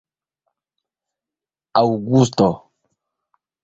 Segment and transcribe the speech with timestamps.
[1.83, 2.51] aŭgusto